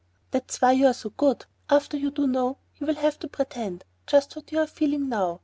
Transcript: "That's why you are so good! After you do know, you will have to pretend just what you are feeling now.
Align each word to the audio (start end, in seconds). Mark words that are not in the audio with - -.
"That's 0.31 0.59
why 0.59 0.71
you 0.71 0.87
are 0.87 0.95
so 0.95 1.11
good! 1.11 1.45
After 1.69 1.95
you 1.95 2.09
do 2.09 2.25
know, 2.25 2.57
you 2.77 2.87
will 2.87 2.95
have 2.95 3.19
to 3.19 3.27
pretend 3.27 3.83
just 4.07 4.35
what 4.35 4.51
you 4.51 4.57
are 4.57 4.65
feeling 4.65 5.09
now. 5.09 5.39